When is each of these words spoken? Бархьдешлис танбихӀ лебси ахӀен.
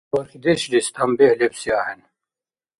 Бархьдешлис 0.13 0.87
танбихӀ 0.93 1.35
лебси 1.39 1.69
ахӀен. 1.79 2.01